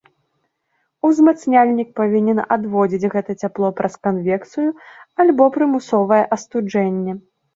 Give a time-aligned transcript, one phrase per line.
[1.07, 4.69] Узмацняльнік павінен адводзіць гэта цяпло праз канвекцыю
[5.25, 7.13] альбо прымусовае астуджэнне.